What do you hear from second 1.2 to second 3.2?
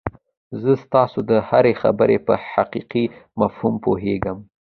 د هرې خبرې په حقيقي